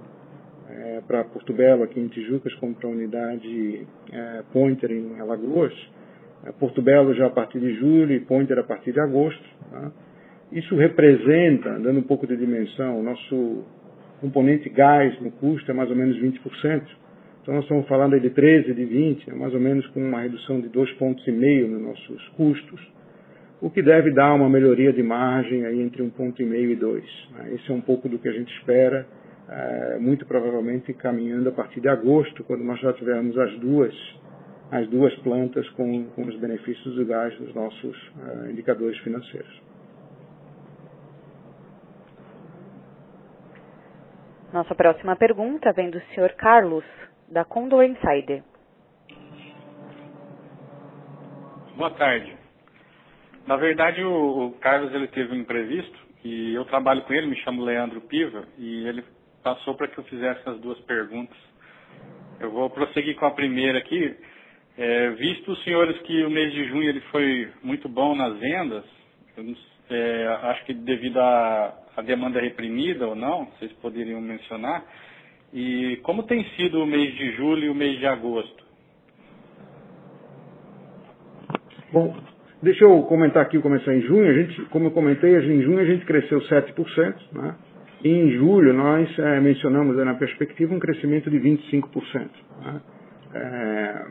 [0.70, 5.72] é, para Porto Belo, aqui em Tijucas, como para a unidade é, Pointer em Alagoas.
[6.44, 9.44] É, Porto Belo já a partir de julho e Pointer a partir de agosto.
[9.70, 9.92] Tá?
[10.52, 13.64] Isso representa, dando um pouco de dimensão, o nosso
[14.20, 16.82] componente gás no custo é mais ou menos 20%.
[17.42, 20.60] Então nós estamos falando de 13, de 20, é mais ou menos com uma redução
[20.60, 22.92] de 2,5 pontos nos nossos custos,
[23.60, 26.76] o que deve dar uma melhoria de margem aí entre 1,5 ponto e meio e
[26.76, 27.04] 2.
[27.32, 27.54] Né?
[27.54, 29.06] Esse é um pouco do que a gente espera
[29.52, 33.94] é, muito provavelmente caminhando a partir de agosto, quando nós já tivermos as duas,
[34.70, 38.12] as duas plantas com, com os benefícios do gás nos nossos
[38.46, 39.62] é, indicadores financeiros.
[44.52, 46.34] Nossa próxima pergunta vem do Sr.
[46.36, 46.84] Carlos,
[47.28, 48.42] da Condor Insider.
[51.76, 52.36] Boa tarde.
[53.46, 57.36] Na verdade, o, o Carlos ele teve um imprevisto e eu trabalho com ele, me
[57.36, 59.02] chamo Leandro Piva, e ele
[59.42, 61.36] passou para que eu fizesse as duas perguntas.
[62.40, 64.14] Eu vou prosseguir com a primeira aqui.
[64.76, 68.84] É, visto os senhores que o mês de junho ele foi muito bom nas vendas,
[69.90, 74.82] é, acho que devido à, demanda reprimida ou não, vocês poderiam mencionar.
[75.52, 78.64] E como tem sido o mês de julho e o mês de agosto?
[81.92, 82.16] Bom,
[82.62, 84.30] deixa eu comentar aqui, começar em junho.
[84.30, 87.54] A gente, como eu comentei, em junho a gente cresceu 7%, né?
[88.04, 92.28] Em julho, nós é, mencionamos na perspectiva um crescimento de 25%.
[92.64, 92.80] Né?
[93.34, 94.06] É,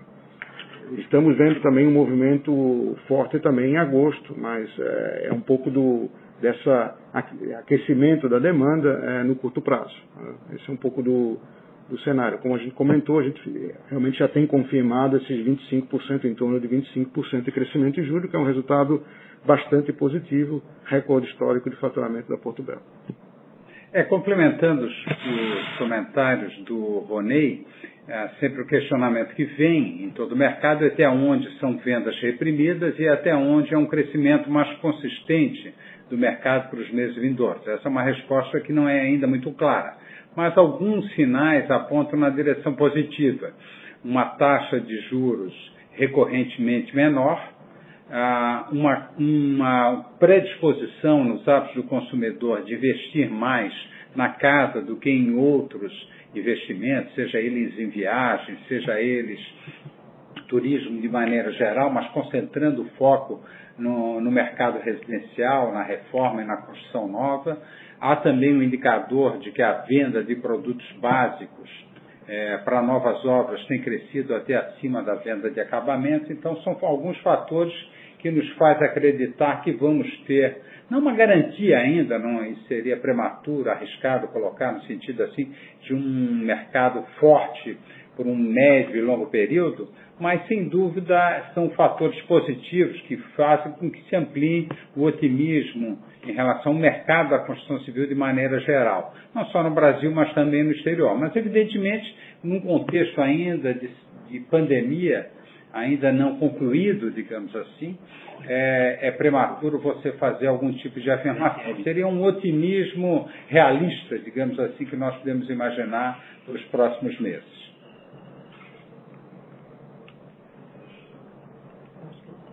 [1.00, 6.10] estamos vendo também um movimento forte também em agosto, mas é, é um pouco do
[6.42, 9.96] dessa aquecimento da demanda no curto prazo.
[10.18, 10.34] Né?
[10.56, 11.38] Esse é um pouco do,
[11.88, 12.40] do cenário.
[12.40, 16.68] Como a gente comentou, a gente realmente já tem confirmado esses 25%, em torno de
[16.68, 19.04] 25% de crescimento em julho, que é um resultado
[19.46, 22.82] bastante positivo, recorde histórico de faturamento da Porto Belo.
[23.94, 27.66] É, complementando os, os comentários do Ronei,
[28.08, 32.18] é, sempre o questionamento que vem em todo o mercado é até onde são vendas
[32.22, 35.74] reprimidas e até onde é um crescimento mais consistente
[36.10, 37.68] do mercado para os meses vindouros.
[37.68, 39.98] Essa é uma resposta que não é ainda muito clara,
[40.38, 43.52] mas alguns sinais apontam na direção positiva.
[44.06, 45.54] Uma taxa de juros
[45.92, 47.51] recorrentemente menor,
[48.12, 53.74] ah, uma, uma predisposição nos hábitos do consumidor de investir mais
[54.16, 55.92] na casa do que em outros
[56.36, 59.40] investimentos, seja eles em viagens, seja eles
[60.48, 63.42] turismo de maneira geral, mas concentrando o foco
[63.78, 67.58] no, no, mercado residencial, na reforma e na construção nova.
[68.02, 71.70] Há também um indicador de que a venda de produtos básicos
[72.28, 77.18] é, para novas obras tem crescido até acima da venda de acabamento, então são alguns
[77.20, 77.74] fatores
[78.22, 84.28] que nos faz acreditar que vamos ter, não uma garantia ainda, não seria prematuro, arriscado
[84.28, 85.52] colocar no sentido assim
[85.82, 87.78] de um mercado forte
[88.16, 93.90] por um médio e longo período, mas sem dúvida são fatores positivos que fazem com
[93.90, 95.98] que se amplie o otimismo
[96.28, 100.32] em relação ao mercado da construção civil de maneira geral, não só no Brasil, mas
[100.34, 101.18] também no exterior.
[101.18, 103.90] Mas, evidentemente, num contexto ainda de,
[104.30, 105.28] de pandemia,
[105.74, 107.98] ainda não concluído, digamos assim,
[108.48, 111.84] é, é, prematuro você fazer algum tipo de afirmação.
[111.84, 117.62] Seria um otimismo realista, digamos assim, que nós podemos imaginar para os próximos meses.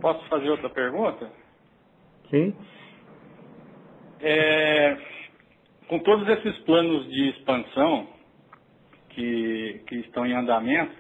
[0.01, 1.29] Posso fazer outra pergunta?
[2.31, 2.55] Sim.
[4.21, 4.97] É,
[5.89, 8.07] com todos esses planos de expansão
[9.11, 10.93] que, que estão em andamento,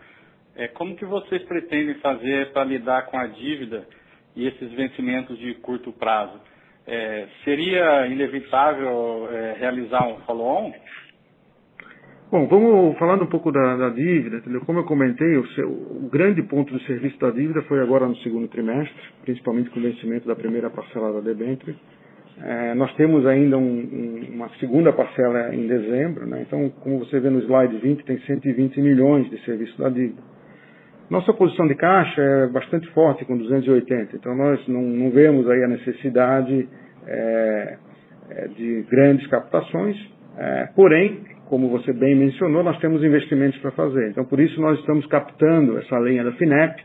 [0.59, 3.86] é, como que vocês pretendem fazer para lidar com a dívida
[4.34, 6.38] e esses vencimentos de curto prazo?
[6.84, 10.72] É, seria inevitável é, realizar um follow-on?
[12.30, 14.61] Bom, vamos falando um pouco da, da dívida, entendeu?
[14.62, 18.16] Como eu comentei, o, seu, o, grande ponto do serviço da dívida foi agora no
[18.16, 21.76] segundo trimestre, principalmente com o vencimento da primeira parcela da debênture.
[22.42, 26.42] É, nós temos ainda um, um, uma segunda parcela em dezembro, né?
[26.46, 30.38] então, como você vê no slide 20, tem 120 milhões de serviço da dívida.
[31.11, 35.64] Nossa posição de caixa é bastante forte, com 280, então nós não, não vemos aí
[35.64, 36.68] a necessidade
[37.06, 37.78] é,
[38.56, 39.96] de grandes captações,
[40.36, 44.11] é, porém, como você bem mencionou, nós temos investimentos para fazer.
[44.11, 46.82] Então, por isso, nós estamos captando essa linha da FINEP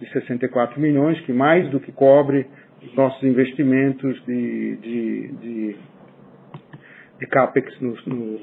[0.00, 2.46] de 64 milhões, que mais do que cobre
[2.80, 5.76] os nossos investimentos de, de, de,
[7.18, 8.38] de CAPEX no, no,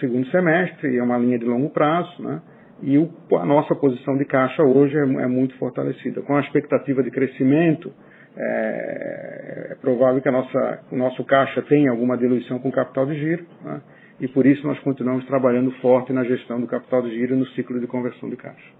[0.00, 2.42] segundo semestre, e é uma linha de longo prazo, né?
[2.82, 6.22] E o, a nossa posição de caixa hoje é, é, muito fortalecida.
[6.22, 7.92] Com a expectativa de crescimento,
[8.36, 13.18] é, é provável que a nossa, o nosso caixa tenha alguma diluição com capital de
[13.18, 13.80] giro, né?
[14.20, 17.46] e por isso nós continuamos trabalhando forte na gestão do capital de giro e no
[17.48, 18.72] ciclo de conversão de caixa.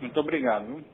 [0.00, 0.84] Muito obrigado.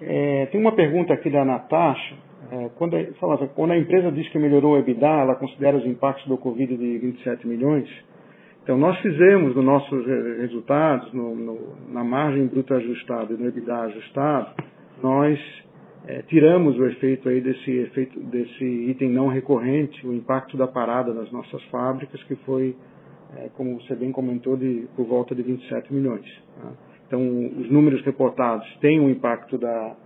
[0.00, 2.27] É, tem uma pergunta aqui da Natasha.
[2.50, 6.26] É, quando, a, quando a empresa diz que melhorou o EBITDA, ela considera os impactos
[6.26, 7.88] do Covid de 27 milhões.
[8.62, 10.06] Então, nós fizemos nos nossos
[10.40, 11.58] resultados, no, no,
[11.90, 14.54] na margem bruta ajustada e no EBITDA ajustado,
[15.02, 15.38] nós
[16.06, 21.12] é, tiramos o efeito aí desse efeito desse item não recorrente, o impacto da parada
[21.12, 22.74] nas nossas fábricas, que foi,
[23.36, 26.26] é, como você bem comentou, de por volta de 27 milhões.
[26.60, 26.72] Tá?
[27.06, 27.20] Então,
[27.58, 29.96] os números reportados têm um impacto da,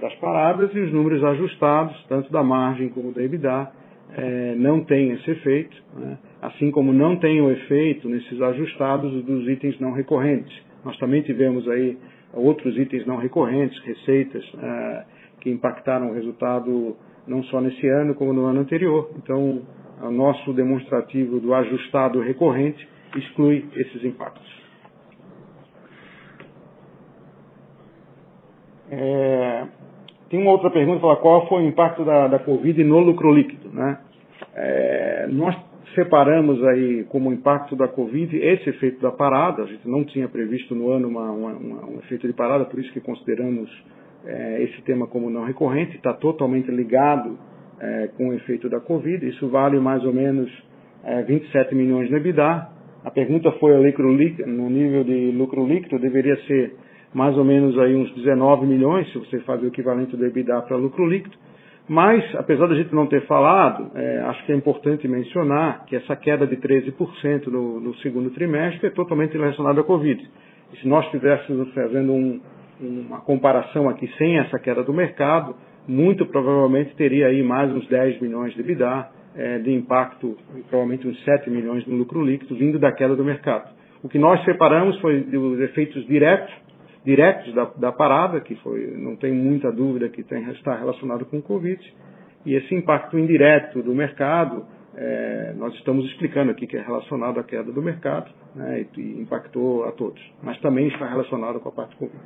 [0.00, 3.70] das paradas e os números ajustados, tanto da margem como da EBITDA,
[4.14, 6.18] é, não têm esse efeito, né?
[6.42, 10.52] assim como não tem o efeito nesses ajustados dos itens não recorrentes.
[10.84, 11.96] Nós também tivemos aí
[12.34, 15.04] outros itens não recorrentes, receitas, é,
[15.40, 16.96] que impactaram o resultado
[17.26, 19.10] não só nesse ano, como no ano anterior.
[19.16, 19.62] Então,
[20.02, 24.61] o nosso demonstrativo do ajustado recorrente exclui esses impactos.
[28.94, 29.64] É,
[30.28, 33.70] tem uma outra pergunta, fala, qual foi o impacto da, da Covid no lucro líquido?
[33.70, 33.98] Né?
[34.54, 35.56] É, nós
[35.94, 40.74] separamos aí como impacto da Covid esse efeito da parada, a gente não tinha previsto
[40.74, 43.70] no ano uma, uma, uma, um efeito de parada, por isso que consideramos
[44.26, 47.38] é, esse tema como não recorrente, está totalmente ligado
[47.80, 49.26] é, com o efeito da Covid.
[49.26, 50.50] Isso vale mais ou menos
[51.02, 52.68] é, 27 milhões no EBITDA.
[53.04, 56.74] A pergunta foi lucro líquido, no nível de lucro líquido, deveria ser
[57.14, 60.76] mais ou menos aí uns 19 milhões, se você fazer o equivalente do EBITDA para
[60.76, 61.36] lucro líquido.
[61.88, 66.14] Mas, apesar da gente não ter falado, é, acho que é importante mencionar que essa
[66.14, 70.22] queda de 13% no, no segundo trimestre é totalmente relacionada à Covid.
[70.72, 72.40] E se nós estivéssemos fazendo um,
[72.80, 75.56] uma comparação aqui sem essa queda do mercado,
[75.86, 80.36] muito provavelmente teria aí mais uns 10 milhões de EBITDA é, de impacto,
[80.68, 83.70] provavelmente uns 7 milhões no lucro líquido vindo da queda do mercado.
[84.02, 86.52] O que nós separamos foi os efeitos diretos,
[87.04, 91.38] diretos da, da parada, que foi, não tem muita dúvida que tem, está relacionado com
[91.38, 91.80] o Covid,
[92.44, 97.44] e esse impacto indireto do mercado, é, nós estamos explicando aqui que é relacionado à
[97.44, 101.72] queda do mercado né, e, e impactou a todos, mas também está relacionado com a
[101.72, 102.20] parte Covid.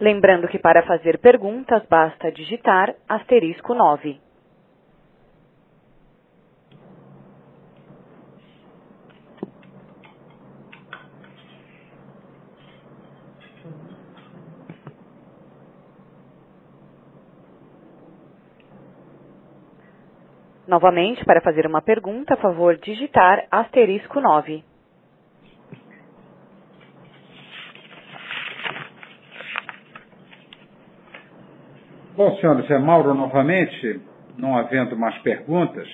[0.00, 4.27] Lembrando que para fazer perguntas basta digitar asterisco 9.
[20.68, 24.62] Novamente, para fazer uma pergunta, a favor digitar asterisco 9.
[32.14, 33.98] Bom, senhores, é Mauro novamente,
[34.36, 35.88] não havendo mais perguntas,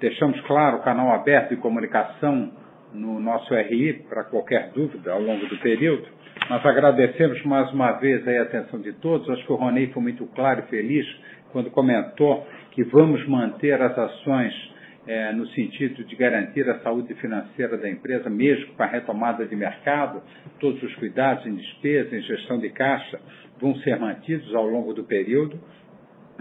[0.00, 2.50] deixamos claro o canal aberto de comunicação
[2.94, 6.08] no nosso RI para qualquer dúvida ao longo do período.
[6.48, 9.28] Nós agradecemos mais uma vez a atenção de todos.
[9.28, 11.04] Acho que o Ronei foi muito claro e feliz
[11.52, 14.76] quando comentou que vamos manter as ações
[15.06, 19.54] é, no sentido de garantir a saúde financeira da empresa, mesmo com a retomada de
[19.54, 20.20] mercado,
[20.58, 23.20] todos os cuidados em despesa, em gestão de caixa,
[23.60, 25.58] vão ser mantidos ao longo do período.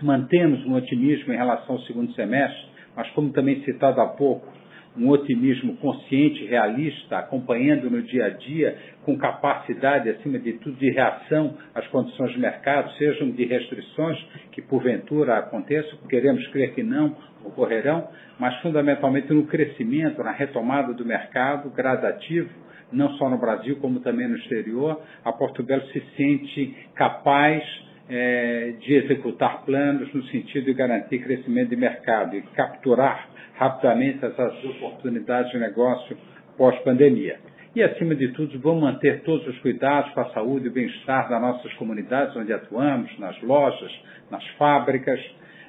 [0.02, 4.52] Mantemos um otimismo em relação ao segundo semestre, mas como também citado há pouco,
[4.98, 10.90] um otimismo consciente, realista, acompanhando no dia a dia, com capacidade, acima de tudo, de
[10.90, 14.18] reação às condições de mercado, sejam de restrições
[14.52, 18.08] que porventura aconteçam, queremos crer que não ocorrerão,
[18.40, 22.50] mas fundamentalmente no crescimento, na retomada do mercado gradativo,
[22.92, 27.64] não só no Brasil, como também no exterior, a Portugal se sente capaz
[28.08, 34.64] é, de executar planos no sentido de garantir crescimento de mercado e capturar rapidamente essas
[34.64, 36.18] oportunidades de negócio
[36.58, 37.40] pós-pandemia.
[37.76, 41.42] E, acima de tudo, vamos manter todos os cuidados para a saúde e bem-estar das
[41.42, 43.92] nossas comunidades onde atuamos, nas lojas,
[44.32, 45.20] nas fábricas,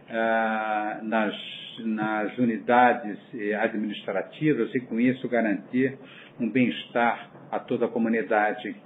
[0.08, 1.34] ah, nas,
[1.80, 3.18] nas unidades
[3.60, 5.98] administrativas e, com isso, garantir
[6.38, 8.76] um bem-estar a toda a comunidade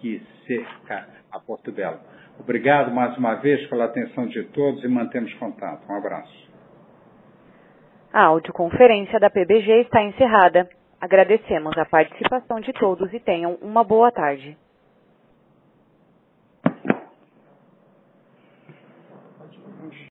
[0.00, 2.00] que cerca a Porto Belo.
[2.38, 5.86] Obrigado mais uma vez pela atenção de todos e mantemos contato.
[5.90, 6.51] Um abraço.
[8.12, 10.68] A audioconferência da PBG está encerrada.
[11.00, 14.54] Agradecemos a participação de todos e tenham uma boa tarde.